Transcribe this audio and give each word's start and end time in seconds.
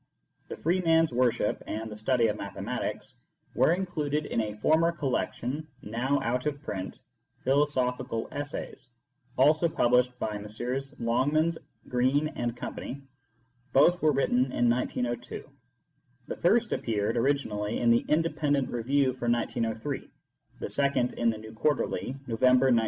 The 0.47 0.57
Free 0.57 0.81
Man 0.81 1.03
s 1.03 1.11
Worship" 1.11 1.61
and" 1.67 1.91
The 1.91 1.95
Study 1.95 2.25
of 2.25 2.35
Mathematics" 2.35 3.13
were 3.55 3.71
included 3.73 4.25
in 4.25 4.41
a 4.41 4.55
former 4.55 4.91
collection 4.91 5.67
(now 5.83 6.19
out 6.23 6.47
of 6.47 6.59
print), 6.63 6.99
Philosophical 7.43 8.27
Essays, 8.31 8.89
also 9.37 9.69
published 9.69 10.17
by 10.17 10.39
Messrs. 10.39 10.95
Longmans, 10.95 11.55
Green 11.87 12.33
& 12.53 12.55
Co. 12.55 12.95
Both 13.73 14.01
were 14.01 14.11
written 14.11 14.51
in 14.51 14.67
1902; 14.71 15.47
the 16.25 16.35
first 16.37 16.73
appeared 16.73 17.15
originally 17.15 17.77
in 17.77 17.91
the 17.91 18.03
Independent 18.07 18.71
Review 18.71 19.13
for 19.13 19.29
1903, 19.29 20.09
the 20.59 20.67
second 20.67 21.13
in 21.13 21.29
the 21.29 21.37
New 21.37 21.53
Quarterly, 21.53 22.15
November, 22.25 22.69
1907. 22.71 22.79